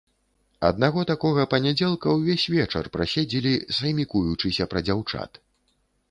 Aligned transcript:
Аднаго 0.67 1.01
такога 1.09 1.43
панядзелка 1.51 2.15
ўвесь 2.19 2.45
вечар 2.53 2.89
праседзелі 2.97 3.51
саймікуючыся 3.81 4.67
пра 4.71 4.79
дзяўчат. 4.89 5.31